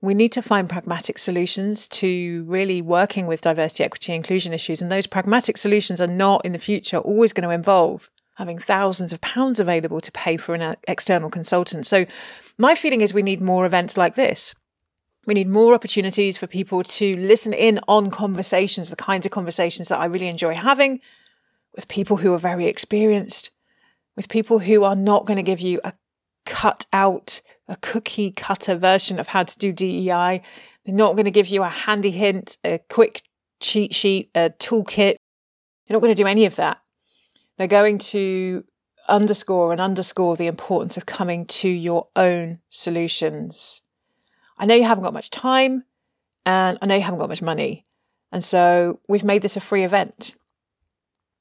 We 0.00 0.14
need 0.14 0.32
to 0.32 0.42
find 0.42 0.70
pragmatic 0.70 1.18
solutions 1.18 1.88
to 1.88 2.44
really 2.44 2.80
working 2.80 3.26
with 3.26 3.40
diversity, 3.40 3.84
equity, 3.84 4.14
inclusion 4.14 4.52
issues. 4.52 4.80
And 4.80 4.92
those 4.92 5.08
pragmatic 5.08 5.56
solutions 5.56 6.00
are 6.00 6.06
not 6.06 6.44
in 6.44 6.52
the 6.52 6.58
future 6.58 6.98
always 6.98 7.32
going 7.32 7.48
to 7.48 7.54
involve 7.54 8.10
having 8.36 8.58
thousands 8.58 9.12
of 9.12 9.20
pounds 9.20 9.58
available 9.58 10.00
to 10.00 10.12
pay 10.12 10.36
for 10.36 10.54
an 10.54 10.62
uh, 10.62 10.74
external 10.86 11.28
consultant. 11.28 11.84
So, 11.84 12.06
my 12.56 12.76
feeling 12.76 13.00
is 13.00 13.12
we 13.12 13.22
need 13.22 13.40
more 13.40 13.66
events 13.66 13.96
like 13.96 14.14
this 14.14 14.54
We 15.28 15.34
need 15.34 15.48
more 15.48 15.74
opportunities 15.74 16.38
for 16.38 16.46
people 16.46 16.82
to 16.82 17.16
listen 17.18 17.52
in 17.52 17.80
on 17.86 18.08
conversations, 18.08 18.88
the 18.88 18.96
kinds 18.96 19.26
of 19.26 19.30
conversations 19.30 19.88
that 19.88 20.00
I 20.00 20.06
really 20.06 20.26
enjoy 20.26 20.54
having 20.54 21.02
with 21.76 21.86
people 21.86 22.16
who 22.16 22.32
are 22.32 22.38
very 22.38 22.64
experienced, 22.64 23.50
with 24.16 24.30
people 24.30 24.60
who 24.60 24.84
are 24.84 24.96
not 24.96 25.26
going 25.26 25.36
to 25.36 25.42
give 25.42 25.60
you 25.60 25.82
a 25.84 25.92
cut 26.46 26.86
out, 26.94 27.42
a 27.68 27.76
cookie 27.76 28.30
cutter 28.30 28.74
version 28.74 29.18
of 29.18 29.28
how 29.28 29.42
to 29.42 29.58
do 29.58 29.70
DEI. 29.70 30.40
They're 30.86 30.94
not 30.94 31.12
going 31.14 31.26
to 31.26 31.30
give 31.30 31.48
you 31.48 31.62
a 31.62 31.68
handy 31.68 32.10
hint, 32.10 32.56
a 32.64 32.80
quick 32.88 33.20
cheat 33.60 33.94
sheet, 33.94 34.30
a 34.34 34.48
toolkit. 34.58 35.16
They're 35.86 35.94
not 35.94 36.00
going 36.00 36.14
to 36.14 36.22
do 36.22 36.26
any 36.26 36.46
of 36.46 36.56
that. 36.56 36.78
They're 37.58 37.66
going 37.66 37.98
to 37.98 38.64
underscore 39.10 39.72
and 39.72 39.80
underscore 39.82 40.38
the 40.38 40.46
importance 40.46 40.96
of 40.96 41.04
coming 41.04 41.44
to 41.44 41.68
your 41.68 42.08
own 42.16 42.60
solutions. 42.70 43.82
I 44.58 44.66
know 44.66 44.74
you 44.74 44.84
haven't 44.84 45.04
got 45.04 45.12
much 45.12 45.30
time 45.30 45.84
and 46.44 46.78
I 46.82 46.86
know 46.86 46.96
you 46.96 47.02
haven't 47.02 47.20
got 47.20 47.28
much 47.28 47.42
money. 47.42 47.86
And 48.32 48.44
so 48.44 49.00
we've 49.08 49.24
made 49.24 49.42
this 49.42 49.56
a 49.56 49.60
free 49.60 49.84
event. 49.84 50.34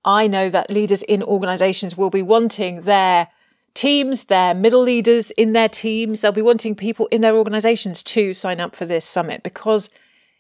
I 0.06 0.28
know 0.28 0.50
that 0.50 0.70
leaders 0.70 1.04
in 1.04 1.22
organizations 1.24 1.98
will 1.98 2.10
be 2.10 2.22
wanting 2.22 2.84
their 2.84 3.28
teams, 3.74 4.26
their 4.26 4.54
middle 4.54 4.82
leaders 4.82 5.32
in 5.32 5.54
their 5.54 5.70
teams, 5.70 6.22
they'll 6.22 6.32
be 6.32 6.42
wanting 6.42 6.76
people 6.76 7.08
in 7.08 7.22
their 7.22 7.36
organizations 7.36 8.02
to 8.04 8.34
sign 8.34 8.60
up 8.60 8.76
for 8.76 8.86
this 8.86 9.06
summit 9.06 9.44
because 9.44 9.90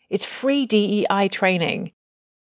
it's 0.09 0.25
free 0.25 0.65
DEI 0.65 1.27
training. 1.29 1.91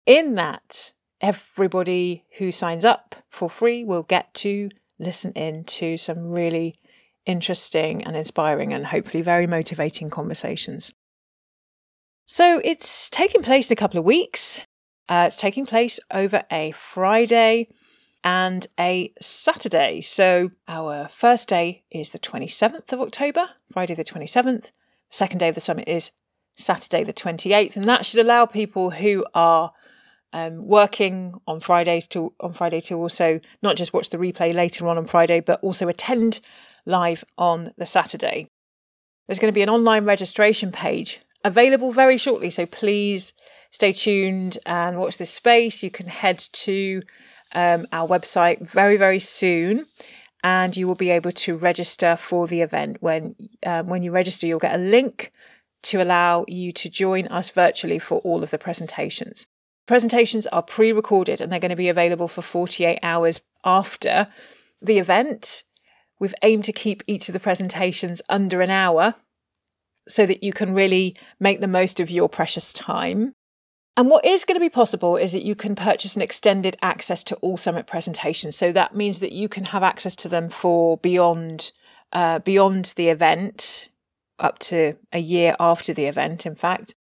In 0.04 0.34
that, 0.34 0.92
everybody 1.20 2.24
who 2.38 2.52
signs 2.52 2.84
up 2.84 3.16
for 3.30 3.48
free 3.48 3.84
will 3.84 4.02
get 4.02 4.34
to 4.34 4.70
listen 4.98 5.32
in 5.32 5.64
to 5.64 5.96
some 5.96 6.30
really 6.30 6.78
interesting 7.26 8.02
and 8.04 8.16
inspiring 8.16 8.72
and 8.72 8.86
hopefully 8.86 9.22
very 9.22 9.46
motivating 9.46 10.10
conversations. 10.10 10.92
So 12.26 12.60
it's 12.64 13.10
taking 13.10 13.42
place 13.42 13.70
in 13.70 13.74
a 13.74 13.76
couple 13.76 13.98
of 13.98 14.04
weeks. 14.04 14.60
Uh, 15.08 15.24
it's 15.26 15.36
taking 15.36 15.66
place 15.66 16.00
over 16.10 16.44
a 16.50 16.72
Friday 16.72 17.68
and 18.24 18.66
a 18.78 19.12
Saturday. 19.20 20.00
So 20.00 20.52
our 20.68 21.08
first 21.08 21.48
day 21.48 21.82
is 21.90 22.10
the 22.10 22.18
27th 22.18 22.92
of 22.92 23.00
October, 23.00 23.50
Friday 23.72 23.94
the 23.94 24.04
27th. 24.04 24.64
The 24.64 24.70
second 25.10 25.38
day 25.38 25.48
of 25.48 25.54
the 25.54 25.60
summit 25.60 25.88
is 25.88 26.12
Saturday 26.56 27.04
the 27.04 27.12
28th, 27.12 27.76
and 27.76 27.84
that 27.86 28.06
should 28.06 28.20
allow 28.20 28.46
people 28.46 28.90
who 28.90 29.24
are 29.34 29.72
um, 30.32 30.66
working 30.66 31.34
on 31.46 31.60
Fridays 31.60 32.06
to 32.08 32.32
on 32.40 32.52
Friday 32.52 32.80
to 32.80 32.94
also 32.96 33.40
not 33.60 33.76
just 33.76 33.92
watch 33.92 34.10
the 34.10 34.16
replay 34.16 34.54
later 34.54 34.88
on 34.88 34.96
on 34.96 35.06
Friday, 35.06 35.40
but 35.40 35.62
also 35.62 35.88
attend 35.88 36.40
live 36.86 37.24
on 37.38 37.72
the 37.76 37.86
Saturday. 37.86 38.48
There's 39.26 39.38
going 39.38 39.52
to 39.52 39.54
be 39.54 39.62
an 39.62 39.70
online 39.70 40.04
registration 40.04 40.72
page 40.72 41.20
available 41.44 41.92
very 41.92 42.18
shortly, 42.18 42.50
so 42.50 42.66
please 42.66 43.32
stay 43.70 43.92
tuned 43.92 44.58
and 44.66 44.98
watch 44.98 45.18
this 45.18 45.30
space. 45.30 45.82
You 45.82 45.90
can 45.90 46.06
head 46.06 46.38
to 46.38 47.02
um, 47.54 47.86
our 47.92 48.06
website 48.08 48.66
very 48.66 48.96
very 48.96 49.18
soon. 49.18 49.86
And 50.44 50.76
you 50.76 50.88
will 50.88 50.96
be 50.96 51.10
able 51.10 51.30
to 51.30 51.56
register 51.56 52.16
for 52.16 52.48
the 52.48 52.62
event. 52.62 52.96
When 52.98 53.36
um, 53.64 53.86
when 53.86 54.02
you 54.02 54.10
register, 54.10 54.44
you'll 54.44 54.58
get 54.58 54.74
a 54.74 54.78
link 54.78 55.30
to 55.82 56.02
allow 56.02 56.44
you 56.48 56.72
to 56.72 56.88
join 56.88 57.26
us 57.28 57.50
virtually 57.50 57.98
for 57.98 58.18
all 58.20 58.42
of 58.42 58.50
the 58.50 58.58
presentations. 58.58 59.46
Presentations 59.86 60.46
are 60.48 60.62
pre 60.62 60.92
recorded 60.92 61.40
and 61.40 61.50
they're 61.50 61.60
going 61.60 61.70
to 61.70 61.76
be 61.76 61.88
available 61.88 62.28
for 62.28 62.42
48 62.42 62.98
hours 63.02 63.40
after 63.64 64.28
the 64.80 64.98
event. 64.98 65.64
We've 66.22 66.34
aimed 66.42 66.64
to 66.66 66.72
keep 66.72 67.02
each 67.08 67.28
of 67.28 67.32
the 67.32 67.40
presentations 67.40 68.22
under 68.28 68.60
an 68.60 68.70
hour 68.70 69.16
so 70.06 70.24
that 70.24 70.44
you 70.44 70.52
can 70.52 70.72
really 70.72 71.16
make 71.40 71.60
the 71.60 71.66
most 71.66 71.98
of 71.98 72.10
your 72.10 72.28
precious 72.28 72.72
time. 72.72 73.32
And 73.96 74.08
what 74.08 74.24
is 74.24 74.44
going 74.44 74.54
to 74.54 74.60
be 74.60 74.70
possible 74.70 75.16
is 75.16 75.32
that 75.32 75.42
you 75.42 75.56
can 75.56 75.74
purchase 75.74 76.14
an 76.14 76.22
extended 76.22 76.76
access 76.80 77.24
to 77.24 77.34
all 77.36 77.56
summit 77.56 77.88
presentations. 77.88 78.54
So 78.54 78.70
that 78.70 78.94
means 78.94 79.18
that 79.18 79.32
you 79.32 79.48
can 79.48 79.64
have 79.64 79.82
access 79.82 80.14
to 80.14 80.28
them 80.28 80.48
for 80.48 80.96
beyond 80.98 81.72
uh, 82.12 82.38
beyond 82.38 82.92
the 82.94 83.08
event, 83.08 83.90
up 84.38 84.60
to 84.60 84.94
a 85.12 85.18
year 85.18 85.56
after 85.58 85.92
the 85.92 86.06
event, 86.06 86.46
in 86.46 86.54
fact. 86.54 86.94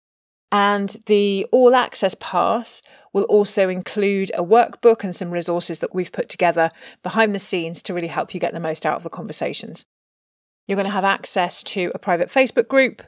And 0.51 0.97
the 1.07 1.47
All 1.53 1.75
Access 1.75 2.17
Pass 2.19 2.83
will 3.13 3.25
also 3.25 3.69
include 3.69 4.31
a 4.35 4.43
workbook 4.43 5.05
and 5.05 5.15
some 5.15 5.31
resources 5.31 5.81
that 5.81 5.95
we've 5.95 6.13
put 6.13 6.29
together 6.29 6.71
behind 7.03 7.35
the 7.35 7.39
scenes 7.39 7.83
to 7.83 7.95
really 7.95 8.09
help 8.09 8.33
you 8.33 8.41
get 8.41 8.55
the 8.55 8.61
most 8.61 8.87
out 8.87 8.97
of 8.97 9.03
the 9.03 9.11
conversations. 9.11 9.85
You're 10.67 10.77
going 10.77 10.87
to 10.87 10.93
have 10.93 11.05
access 11.05 11.63
to 11.65 11.93
a 11.95 11.99
private 11.99 12.29
Facebook 12.29 12.69
group 12.69 13.03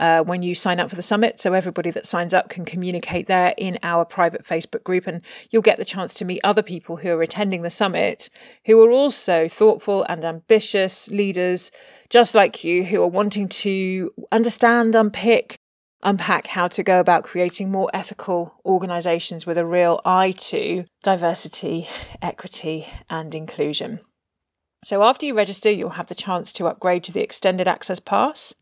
uh, 0.00 0.22
when 0.22 0.42
you 0.42 0.54
sign 0.54 0.80
up 0.80 0.90
for 0.90 0.96
the 0.96 1.02
summit. 1.02 1.38
So 1.38 1.52
everybody 1.52 1.90
that 1.90 2.06
signs 2.06 2.34
up 2.34 2.48
can 2.48 2.64
communicate 2.64 3.26
there 3.26 3.54
in 3.56 3.78
our 3.82 4.04
private 4.04 4.44
Facebook 4.44 4.82
group, 4.82 5.06
and 5.06 5.22
you'll 5.50 5.62
get 5.62 5.78
the 5.78 5.84
chance 5.84 6.12
to 6.14 6.24
meet 6.24 6.40
other 6.42 6.62
people 6.62 6.96
who 6.96 7.10
are 7.10 7.22
attending 7.22 7.62
the 7.62 7.70
summit 7.70 8.28
who 8.66 8.82
are 8.84 8.90
also 8.90 9.48
thoughtful 9.48 10.04
and 10.08 10.24
ambitious 10.24 11.10
leaders, 11.10 11.70
just 12.10 12.34
like 12.34 12.64
you, 12.64 12.84
who 12.84 13.02
are 13.02 13.08
wanting 13.08 13.48
to 13.48 14.10
understand, 14.32 14.94
unpick, 14.94 15.56
unpack 16.02 16.48
how 16.48 16.68
to 16.68 16.82
go 16.82 17.00
about 17.00 17.24
creating 17.24 17.70
more 17.70 17.90
ethical 17.94 18.60
organisations 18.64 19.46
with 19.46 19.56
a 19.56 19.66
real 19.66 20.00
eye 20.04 20.32
to 20.32 20.84
diversity, 21.02 21.88
equity, 22.20 22.86
and 23.08 23.34
inclusion. 23.34 24.00
So, 24.84 25.02
after 25.04 25.26
you 25.26 25.34
register, 25.34 25.70
you'll 25.70 25.90
have 25.90 26.08
the 26.08 26.14
chance 26.14 26.52
to 26.54 26.66
upgrade 26.66 27.04
to 27.04 27.12
the 27.12 27.22
Extended 27.22 27.68
Access 27.68 28.00
Pass. 28.00 28.54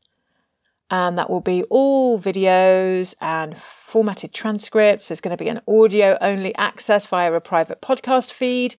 And 0.91 1.17
that 1.17 1.31
will 1.31 1.41
be 1.41 1.63
all 1.71 2.19
videos 2.19 3.15
and 3.21 3.57
formatted 3.57 4.35
transcripts. 4.35 5.09
There's 5.09 5.21
going 5.21 5.37
to 5.37 5.43
be 5.43 5.49
an 5.49 5.61
audio 5.69 6.19
only 6.21 6.55
access 6.57 7.07
via 7.07 7.33
a 7.33 7.41
private 7.41 7.81
podcast 7.81 8.33
feed. 8.33 8.75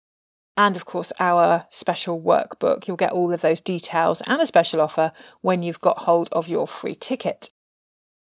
And 0.58 0.76
of 0.76 0.84
course, 0.84 1.14
our 1.20 1.66
special 1.70 2.22
workbook. 2.22 2.86
You'll 2.86 2.98
get 2.98 3.14
all 3.14 3.32
of 3.32 3.42
those 3.42 3.62
details 3.62 4.22
and 4.28 4.42
a 4.42 4.46
special 4.46 4.82
offer 4.82 5.14
when 5.40 5.64
you've 5.64 5.80
got 5.80 6.00
hold 6.00 6.28
of 6.34 6.50
your 6.50 6.68
free 6.68 6.96
ticket. 6.96 7.50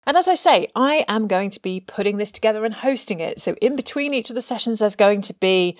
And 0.07 0.17
as 0.17 0.29
I 0.29 0.35
say, 0.35 0.69
I 0.75 1.05
am 1.09 1.29
going 1.29 1.51
to 1.51 1.61
be 1.61 1.81
putting 1.81 2.19
this 2.19 2.31
together 2.31 2.65
and 2.65 2.75
hosting 2.75 3.21
it. 3.21 3.41
So, 3.41 3.55
in 3.61 3.77
between 3.77 4.13
each 4.13 4.31
of 4.31 4.35
the 4.35 4.43
sessions, 4.43 4.81
there's 4.81 4.97
going 4.97 5.23
to 5.23 5.35
be 5.35 5.79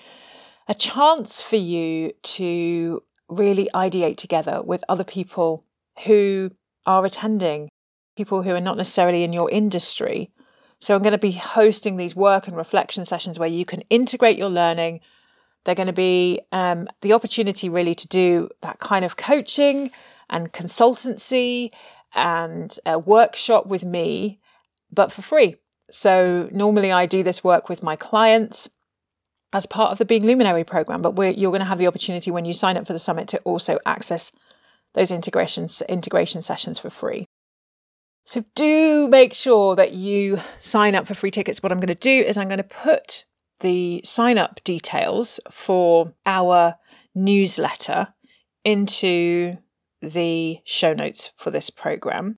a 0.67 0.73
chance 0.73 1.41
for 1.41 1.57
you 1.57 2.11
to 2.23 3.03
really 3.29 3.69
ideate 3.75 4.17
together 4.17 4.61
with 4.63 4.83
other 4.89 5.03
people 5.03 5.63
who 6.05 6.51
are 6.85 7.05
attending, 7.05 7.69
people 8.15 8.41
who 8.41 8.51
are 8.55 8.61
not 8.61 8.77
necessarily 8.77 9.23
in 9.23 9.33
your 9.33 9.49
industry. 9.51 10.31
So, 10.81 10.95
I'm 10.95 11.03
going 11.03 11.11
to 11.11 11.19
be 11.19 11.33
hosting 11.33 11.97
these 11.97 12.15
work 12.15 12.47
and 12.47 12.57
reflection 12.57 13.05
sessions 13.05 13.37
where 13.37 13.49
you 13.49 13.65
can 13.65 13.81
integrate 13.89 14.37
your 14.37 14.49
learning. 14.49 15.01
They're 15.63 15.75
going 15.75 15.87
to 15.87 15.93
be 15.93 16.41
um, 16.51 16.87
the 17.01 17.13
opportunity 17.13 17.69
really 17.69 17.95
to 17.95 18.07
do 18.07 18.49
that 18.61 18.79
kind 18.79 19.05
of 19.05 19.17
coaching 19.17 19.91
and 20.29 20.51
consultancy 20.51 21.71
and 22.15 22.77
a 22.85 22.97
workshop 22.97 23.67
with 23.67 23.83
me, 23.83 24.39
but 24.91 25.11
for 25.11 25.21
free. 25.21 25.57
So 25.91 26.49
normally 26.51 26.91
I 26.91 27.05
do 27.05 27.21
this 27.21 27.43
work 27.43 27.69
with 27.69 27.83
my 27.83 27.95
clients 27.95 28.69
as 29.53 29.65
part 29.65 29.91
of 29.91 29.97
the 29.97 30.05
Being 30.05 30.25
Luminary 30.25 30.63
program, 30.63 31.01
but 31.01 31.15
you're 31.37 31.51
going 31.51 31.59
to 31.59 31.65
have 31.65 31.77
the 31.77 31.87
opportunity 31.87 32.31
when 32.31 32.45
you 32.45 32.53
sign 32.53 32.77
up 32.77 32.87
for 32.87 32.93
the 32.93 32.99
summit 32.99 33.27
to 33.29 33.39
also 33.39 33.77
access 33.85 34.31
those 34.93 35.11
integrations 35.11 35.81
integration 35.87 36.41
sessions 36.41 36.79
for 36.79 36.89
free. 36.89 37.27
So 38.25 38.43
do 38.55 39.07
make 39.07 39.33
sure 39.33 39.75
that 39.75 39.93
you 39.93 40.39
sign 40.59 40.95
up 40.95 41.05
for 41.05 41.13
free 41.13 41.31
tickets. 41.31 41.61
What 41.61 41.71
I'm 41.71 41.79
going 41.79 41.87
to 41.87 41.95
do 41.95 42.09
is 42.09 42.37
I'm 42.37 42.47
going 42.47 42.57
to 42.57 42.63
put 42.63 43.25
the 43.59 44.01
sign 44.03 44.37
up 44.37 44.63
details 44.63 45.39
for 45.51 46.13
our 46.25 46.75
newsletter 47.13 48.13
into 48.63 49.57
the 50.01 50.59
show 50.65 50.93
notes 50.93 51.31
for 51.37 51.51
this 51.51 51.69
program. 51.69 52.37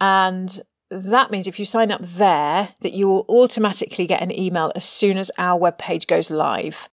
And 0.00 0.60
that 0.90 1.30
means 1.30 1.46
if 1.46 1.58
you 1.58 1.64
sign 1.64 1.90
up 1.90 2.02
there, 2.02 2.70
that 2.80 2.92
you 2.92 3.06
will 3.08 3.26
automatically 3.28 4.06
get 4.06 4.22
an 4.22 4.36
email 4.36 4.72
as 4.74 4.84
soon 4.84 5.18
as 5.18 5.30
our 5.38 5.58
webpage 5.58 6.06
goes 6.06 6.30
live. 6.30 6.88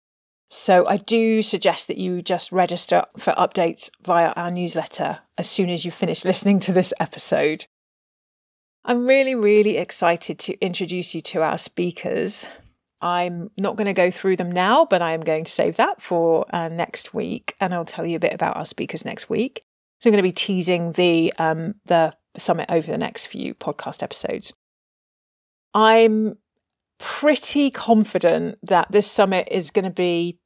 So 0.49 0.87
I 0.87 0.99
do 0.99 1.43
suggest 1.43 1.89
that 1.89 1.97
you 1.97 2.21
just 2.21 2.53
register 2.53 3.05
for 3.17 3.33
updates 3.33 3.91
via 4.03 4.33
our 4.37 4.51
newsletter 4.51 5.21
as 5.39 5.49
soon 5.49 5.71
as 5.71 5.85
you 5.85 5.91
finish 5.91 6.25
listening 6.27 6.61
to 6.61 6.73
this 6.73 6.93
episode. 7.01 7.67
I'm 8.85 9.07
really, 9.07 9.35
really 9.35 9.77
excited 9.77 10.39
to 10.41 10.59
introduce 10.61 11.15
you 11.15 11.21
to 11.23 11.43
our 11.43 11.57
speakers. 11.57 12.47
I'm 13.01 13.51
not 13.57 13.77
going 13.77 13.87
to 13.87 13.93
go 13.93 14.11
through 14.11 14.37
them 14.37 14.51
now, 14.51 14.85
but 14.85 15.03
I 15.03 15.13
am 15.13 15.23
going 15.23 15.45
to 15.45 15.51
save 15.51 15.77
that 15.77 16.03
for 16.03 16.45
uh, 16.55 16.69
next 16.69 17.15
week, 17.15 17.55
and 17.61 17.73
I'll 17.75 17.85
tell 17.85 18.07
you 18.07 18.17
a 18.17 18.21
bit 18.21 18.35
about 18.35 18.57
our 18.57 18.65
speakers 18.65 19.05
next 19.05 19.31
week. 19.31 19.65
So 20.02 20.11
I'm 20.11 20.14
going 20.14 20.25
to 20.25 20.28
be 20.28 20.32
teasing 20.32 20.92
the 20.94 21.32
um, 21.38 21.76
the 21.85 22.12
summit 22.37 22.66
over 22.71 22.90
the 22.90 22.99
next 22.99 23.26
few 23.26 23.54
podcast 23.54 24.02
episodes. 24.02 24.52
I'm 25.75 26.38
pretty 26.99 27.71
confident 27.71 28.59
that 28.64 28.90
this 28.90 29.09
summit 29.09 29.47
is 29.49 29.71
going 29.71 29.85
to 29.85 29.92
be 29.92 30.40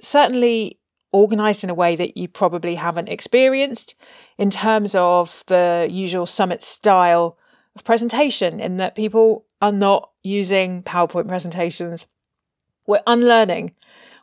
certainly 0.00 0.80
organized 1.12 1.62
in 1.62 1.68
a 1.68 1.74
way 1.74 1.94
that 1.94 2.16
you 2.16 2.26
probably 2.26 2.76
haven't 2.76 3.10
experienced 3.10 3.96
in 4.38 4.48
terms 4.48 4.94
of 4.94 5.44
the 5.46 5.86
usual 5.90 6.24
summit 6.24 6.62
style 6.62 7.36
of 7.76 7.84
presentation 7.84 8.60
in 8.60 8.78
that 8.78 8.94
people 8.94 9.44
are 9.60 9.72
not 9.72 10.10
using 10.22 10.82
PowerPoint 10.84 11.28
presentations. 11.28 12.06
We're 12.86 13.02
unlearning. 13.06 13.74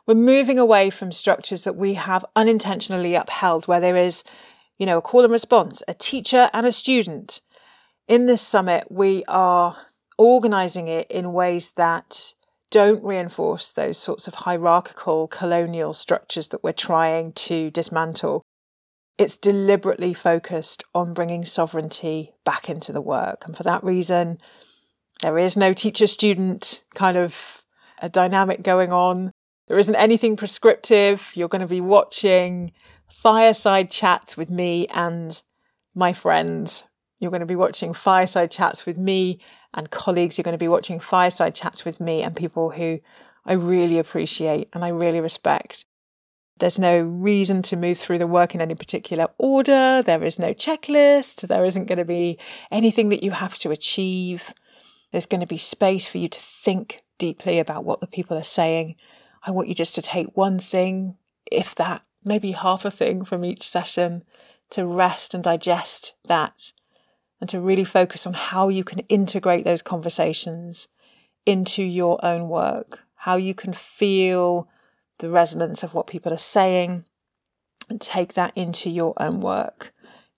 We're 0.06 0.14
moving 0.14 0.58
away 0.58 0.90
from 0.90 1.12
structures 1.12 1.62
that 1.62 1.76
we 1.76 1.94
have 1.94 2.24
unintentionally 2.34 3.14
upheld, 3.14 3.68
where 3.68 3.78
there 3.78 3.96
is, 3.96 4.24
you 4.80 4.86
know, 4.86 4.98
a 4.98 5.02
call 5.02 5.22
and 5.22 5.30
response, 5.30 5.82
a 5.86 5.92
teacher 5.92 6.48
and 6.54 6.66
a 6.66 6.72
student. 6.72 7.42
In 8.08 8.26
this 8.26 8.40
summit, 8.40 8.86
we 8.90 9.22
are 9.28 9.76
organizing 10.16 10.88
it 10.88 11.08
in 11.10 11.34
ways 11.34 11.72
that 11.76 12.34
don't 12.70 13.04
reinforce 13.04 13.70
those 13.70 13.98
sorts 13.98 14.26
of 14.26 14.34
hierarchical 14.34 15.28
colonial 15.28 15.92
structures 15.92 16.48
that 16.48 16.64
we're 16.64 16.72
trying 16.72 17.32
to 17.32 17.70
dismantle. 17.70 18.42
It's 19.18 19.36
deliberately 19.36 20.14
focused 20.14 20.82
on 20.94 21.12
bringing 21.12 21.44
sovereignty 21.44 22.32
back 22.46 22.70
into 22.70 22.90
the 22.90 23.02
work. 23.02 23.42
And 23.44 23.54
for 23.54 23.64
that 23.64 23.84
reason, 23.84 24.38
there 25.20 25.36
is 25.36 25.58
no 25.58 25.74
teacher 25.74 26.06
student 26.06 26.82
kind 26.94 27.18
of 27.18 27.64
a 28.00 28.08
dynamic 28.08 28.62
going 28.62 28.94
on. 28.94 29.30
There 29.68 29.78
isn't 29.78 29.94
anything 29.94 30.38
prescriptive. 30.38 31.32
You're 31.34 31.48
going 31.48 31.60
to 31.60 31.66
be 31.66 31.82
watching 31.82 32.72
fireside 33.10 33.90
chats 33.90 34.36
with 34.36 34.50
me 34.50 34.86
and 34.88 35.40
my 35.94 36.12
friends. 36.12 36.84
You're 37.18 37.30
going 37.30 37.40
to 37.40 37.46
be 37.46 37.56
watching 37.56 37.92
fireside 37.92 38.50
chats 38.50 38.86
with 38.86 38.96
me 38.96 39.40
and 39.74 39.90
colleagues. 39.90 40.38
You're 40.38 40.44
going 40.44 40.54
to 40.54 40.58
be 40.58 40.68
watching 40.68 41.00
fireside 41.00 41.54
chats 41.54 41.84
with 41.84 42.00
me 42.00 42.22
and 42.22 42.34
people 42.34 42.70
who 42.70 43.00
I 43.44 43.52
really 43.54 43.98
appreciate 43.98 44.68
and 44.72 44.84
I 44.84 44.88
really 44.88 45.20
respect. 45.20 45.84
There's 46.58 46.78
no 46.78 47.00
reason 47.00 47.62
to 47.62 47.76
move 47.76 47.98
through 47.98 48.18
the 48.18 48.26
work 48.26 48.54
in 48.54 48.60
any 48.60 48.74
particular 48.74 49.28
order. 49.38 50.02
There 50.02 50.22
is 50.22 50.38
no 50.38 50.52
checklist. 50.52 51.48
There 51.48 51.64
isn't 51.64 51.86
going 51.86 51.98
to 51.98 52.04
be 52.04 52.38
anything 52.70 53.08
that 53.08 53.22
you 53.22 53.30
have 53.30 53.58
to 53.58 53.70
achieve. 53.70 54.52
There's 55.10 55.26
going 55.26 55.40
to 55.40 55.46
be 55.46 55.56
space 55.56 56.06
for 56.06 56.18
you 56.18 56.28
to 56.28 56.40
think 56.40 57.02
deeply 57.18 57.58
about 57.58 57.84
what 57.84 58.00
the 58.00 58.06
people 58.06 58.36
are 58.36 58.42
saying. 58.42 58.96
I 59.42 59.52
want 59.52 59.68
you 59.68 59.74
just 59.74 59.94
to 59.94 60.02
take 60.02 60.36
one 60.36 60.58
thing, 60.58 61.16
if 61.50 61.74
that, 61.76 62.02
maybe 62.24 62.52
half 62.52 62.84
a 62.84 62.90
thing 62.90 63.24
from 63.24 63.44
each 63.44 63.68
session, 63.68 64.24
to 64.70 64.86
rest 64.86 65.34
and 65.34 65.42
digest 65.42 66.14
that 66.26 66.72
and 67.40 67.50
to 67.50 67.60
really 67.60 67.84
focus 67.84 68.26
on 68.26 68.34
how 68.34 68.68
you 68.68 68.84
can 68.84 69.00
integrate 69.08 69.64
those 69.64 69.82
conversations 69.82 70.88
into 71.46 71.82
your 71.82 72.22
own 72.24 72.48
work, 72.48 73.00
how 73.14 73.36
you 73.36 73.54
can 73.54 73.72
feel 73.72 74.68
the 75.18 75.30
resonance 75.30 75.82
of 75.82 75.94
what 75.94 76.06
people 76.06 76.32
are 76.32 76.38
saying 76.38 77.04
and 77.88 78.00
take 78.00 78.34
that 78.34 78.52
into 78.54 78.90
your 78.90 79.14
own 79.18 79.40
work 79.40 79.92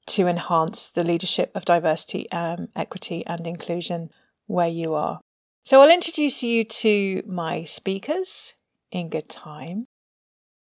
to 0.06 0.26
enhance 0.26 0.90
the 0.90 1.04
leadership 1.04 1.50
of 1.54 1.64
diversity, 1.64 2.30
um, 2.32 2.68
equity, 2.74 3.24
and 3.26 3.46
inclusion 3.46 4.10
where 4.46 4.68
you 4.68 4.94
are. 4.94 5.20
So 5.64 5.80
I'll 5.80 5.90
introduce 5.90 6.42
you 6.42 6.64
to 6.64 7.22
my 7.26 7.64
speakers 7.64 8.54
in 8.90 9.08
good 9.08 9.28
time. 9.28 9.86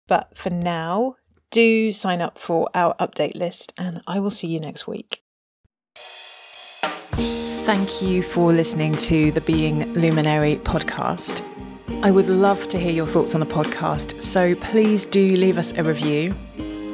But 0.08 0.36
for 0.36 0.50
now, 0.50 1.16
do 1.50 1.92
sign 1.92 2.20
up 2.20 2.38
for 2.38 2.68
our 2.74 2.94
update 2.96 3.34
list, 3.34 3.72
and 3.78 4.02
I 4.06 4.20
will 4.20 4.30
see 4.30 4.46
you 4.46 4.60
next 4.60 4.86
week. 4.86 5.22
Thank 7.66 8.00
you 8.00 8.22
for 8.22 8.52
listening 8.52 8.94
to 8.96 9.32
the 9.32 9.40
Being 9.40 9.92
Luminary 9.94 10.56
podcast. 10.56 11.42
I 12.02 12.10
would 12.10 12.28
love 12.28 12.68
to 12.68 12.78
hear 12.78 12.92
your 12.92 13.06
thoughts 13.06 13.34
on 13.34 13.40
the 13.40 13.46
podcast, 13.46 14.22
so 14.22 14.54
please 14.56 15.06
do 15.06 15.34
leave 15.36 15.58
us 15.58 15.72
a 15.72 15.82
review. 15.82 16.36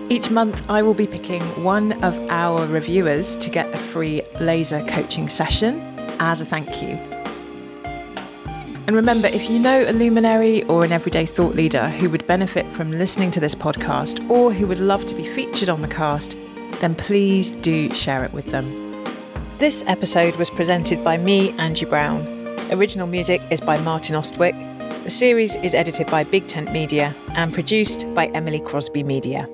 Each 0.09 0.31
month, 0.31 0.63
I 0.71 0.83
will 0.83 0.95
be 0.95 1.07
picking 1.07 1.43
one 1.63 1.93
of 2.03 2.19
our 2.31 2.67
reviewers 2.67 3.37
to 3.37 3.51
get 3.51 3.73
a 3.75 3.79
free 3.79 4.23
laser 4.41 4.85
coaching 4.85 5.29
session 5.29 5.81
as 6.21 6.41
a 6.41 6.47
thank 6.47 6.83
you. 6.83 7.12
And 8.87 8.97
remember, 8.97 9.29
if 9.29 9.49
you 9.49 9.61
know 9.61 9.85
a 9.87 9.93
luminary 9.93 10.65
or 10.65 10.85
an 10.85 10.91
everyday 10.91 11.25
thought 11.25 11.55
leader 11.55 11.89
who 11.89 12.11
would 12.11 12.27
benefit 12.27 12.67
from 12.73 12.91
listening 12.91 13.31
to 13.31 13.41
this 13.41 13.55
podcast 13.55 14.29
or 14.29 14.53
who 14.53 14.67
would 14.67 14.81
love 14.81 15.07
to 15.07 15.15
be 15.15 15.25
featured 15.25 15.69
on 15.69 15.83
the 15.83 15.89
cast, 15.89 16.37
then 16.81 16.97
please 16.97 17.53
do 17.53 17.95
share 17.95 18.25
it 18.25 18.33
with 18.33 18.47
them. 18.47 19.05
This 19.59 19.85
episode 19.87 20.35
was 20.35 20.51
presented 20.51 21.05
by 21.05 21.17
me, 21.17 21.53
Angie 21.59 21.85
Browne. 21.85 22.27
Original 22.73 23.07
music 23.07 23.41
is 23.53 23.61
by 23.61 23.79
Martin 23.79 24.17
Austwick. 24.17 24.55
The 25.05 25.11
series 25.11 25.55
is 25.57 25.75
edited 25.75 26.09
by 26.09 26.25
Big 26.25 26.49
Tent 26.49 26.73
Media 26.73 27.15
and 27.31 27.55
produced 27.55 28.13
by 28.15 28.27
Emily 28.29 28.61
Crosby 28.61 29.05
Media. 29.05 29.49